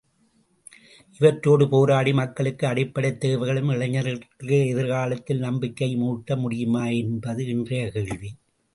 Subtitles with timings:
[1.19, 8.31] இவற்றோடு போராடி மக்களுக்கு அடிப்படைத் தேவைகளும் இளைஞர்களுக்கு எதிர்காலத்தில் நம்பிக்கையும் ஊட்ட முடியுமா என்பது இன்றைய கேள்வி.